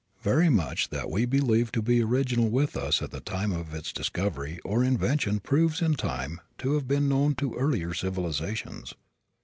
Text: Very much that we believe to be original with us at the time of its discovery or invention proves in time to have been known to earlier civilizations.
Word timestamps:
Very 0.23 0.49
much 0.49 0.89
that 0.89 1.11
we 1.11 1.25
believe 1.27 1.71
to 1.73 1.81
be 1.83 2.01
original 2.01 2.49
with 2.49 2.75
us 2.75 3.03
at 3.03 3.11
the 3.11 3.19
time 3.21 3.51
of 3.51 3.71
its 3.75 3.93
discovery 3.93 4.59
or 4.65 4.83
invention 4.83 5.39
proves 5.39 5.79
in 5.79 5.93
time 5.93 6.41
to 6.57 6.73
have 6.73 6.87
been 6.87 7.07
known 7.07 7.35
to 7.35 7.53
earlier 7.53 7.93
civilizations. 7.93 8.95